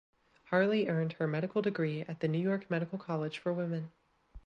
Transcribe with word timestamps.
Harley 0.45 0.87
earned 0.87 1.13
her 1.13 1.27
medical 1.27 1.61
degree 1.61 2.01
at 2.01 2.21
the 2.21 2.27
New 2.27 2.39
York 2.41 2.67
Medical 2.71 2.97
College 2.97 3.37
for 3.37 3.53
Women. 3.53 3.91